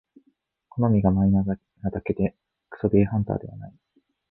[0.69, 2.33] 好みがマイナーなだけで
[2.71, 3.73] クソゲーハンターではない